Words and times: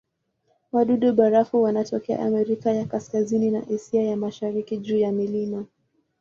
Wadudu-barafu 0.71 1.61
wanatokea 1.61 2.19
Amerika 2.19 2.71
ya 2.71 2.85
Kaskazini 2.85 3.51
na 3.51 3.63
Asia 3.75 4.03
ya 4.03 4.17
Mashariki 4.17 4.77
juu 4.77 4.97
ya 4.97 5.11
milima. 5.11 5.65